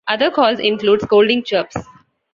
Other 0.07 0.31
calls 0.31 0.57
include 0.57 1.03
scolding 1.03 1.43
chirps. 1.43 1.75